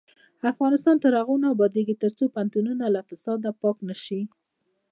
[0.51, 4.21] افغانستان تر هغو نه ابادیږي، ترڅو پوهنتونونه له فساده پاک نشي.